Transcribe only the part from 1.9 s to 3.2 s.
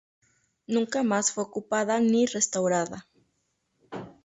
ni restaurada.